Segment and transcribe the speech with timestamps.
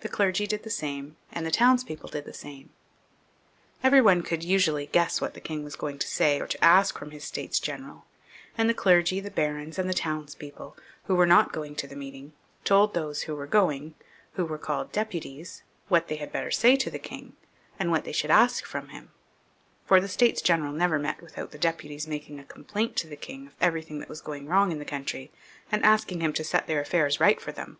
[0.00, 2.70] The clergy did the same, and the townspeople the same.
[3.84, 6.98] Every one could usually guess what the king was going to say, or to ask
[6.98, 8.06] from his States General,
[8.56, 9.40] and the clergy, 1 1 xxiiij PHILIP V.
[9.40, 12.32] {LE^ONG), 145 the barons, and the townspeople, who were not going to the meeting,
[12.64, 13.94] told those who were going,
[14.32, 17.34] who were called deputies, what they had better say to the king,
[17.78, 19.10] and what they should ask from him;
[19.84, 23.46] for the States General never met without the deputies making a complaint to the king
[23.48, 25.30] of everything that waa going wrong in the country,
[25.70, 27.76] and asking him to set their affairs right for them.